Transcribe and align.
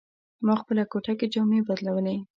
ما 0.45 0.53
خپله 0.61 0.83
کوټه 0.91 1.13
کې 1.19 1.27
جامې 1.33 1.59
بدلولې. 1.67 2.15